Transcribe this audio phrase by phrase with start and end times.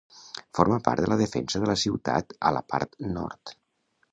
[0.59, 3.55] Forma part de la defensa de la ciutat a la part nord.